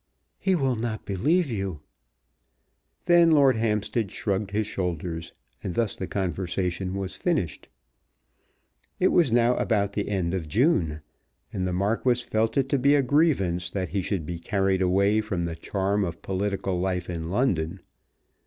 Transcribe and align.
"He 0.39 0.55
will 0.55 0.73
not 0.75 1.05
believe 1.05 1.51
you." 1.51 1.79
Then 3.05 3.29
Lord 3.29 3.55
Hampstead 3.57 4.11
shrugged 4.11 4.49
his 4.49 4.65
shoulders, 4.65 5.31
and 5.63 5.75
thus 5.75 5.95
the 5.95 6.07
conversation 6.07 6.95
was 6.95 7.15
finished. 7.15 7.69
It 8.97 9.09
was 9.09 9.31
now 9.31 9.55
about 9.57 9.93
the 9.93 10.09
end 10.09 10.33
of 10.33 10.47
June, 10.47 11.01
and 11.53 11.67
the 11.67 11.71
Marquis 11.73 12.23
felt 12.23 12.57
it 12.57 12.67
to 12.69 12.79
be 12.79 12.95
a 12.95 13.03
grievance 13.03 13.69
that 13.69 13.89
he 13.89 14.01
should 14.01 14.25
be 14.25 14.39
carried 14.39 14.81
away 14.81 15.21
from 15.21 15.43
the 15.43 15.55
charm 15.55 16.03
of 16.03 16.23
political 16.23 16.79
life 16.79 17.07
in 17.07 17.29
London. 17.29 17.79